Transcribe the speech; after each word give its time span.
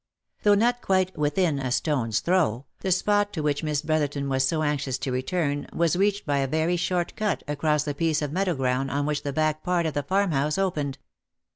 Though 0.41 0.55
not 0.55 0.81
quite 0.81 1.15
within 1.15 1.59
a 1.59 1.71
stones 1.71 2.21
throw, 2.21 2.65
the 2.79 2.91
spot 2.91 3.31
to 3.33 3.43
which 3.43 3.61
Miss 3.61 3.83
Brotherton 3.83 4.29
was 4.29 4.43
so 4.43 4.63
anxious 4.63 4.97
to 4.97 5.11
return, 5.11 5.67
was 5.73 5.95
reached 5.95 6.25
by 6.25 6.39
a 6.39 6.47
very 6.47 6.75
short 6.75 7.15
cut 7.15 7.43
across 7.47 7.83
the 7.83 7.93
piece 7.93 8.23
of 8.23 8.31
meadow 8.31 8.55
ground 8.55 8.89
on 8.89 9.05
which 9.05 9.21
the 9.21 9.31
back 9.31 9.61
part 9.61 9.85
of 9.85 9.93
the 9.93 10.01
farm 10.01 10.31
house 10.31 10.57
opened. 10.57 10.97